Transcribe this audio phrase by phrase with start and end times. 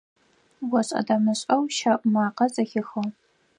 [0.77, 3.03] ОшӀэ-дэмышӀэу щэӀу макъэ зэхихыгъ.